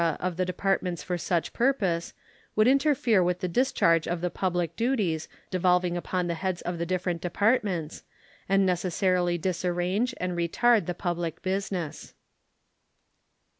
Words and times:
of 0.19 0.35
the 0.35 0.45
Departments 0.45 1.03
for 1.03 1.15
such 1.15 1.53
purpose 1.53 2.13
would 2.55 2.67
interfere 2.67 3.21
with 3.23 3.37
the 3.39 3.47
discharge 3.47 4.07
of 4.07 4.19
the 4.19 4.31
public 4.31 4.75
duties 4.75 5.27
devolving 5.51 5.95
upon 5.95 6.25
the 6.25 6.33
heads 6.33 6.59
of 6.63 6.79
the 6.79 6.87
different 6.87 7.21
Departments, 7.21 8.01
and 8.49 8.65
necessarily 8.65 9.37
disarrange 9.37 10.15
and 10.17 10.35
retard 10.35 10.87
the 10.87 10.95
public 10.95 11.43
business. 11.43 12.15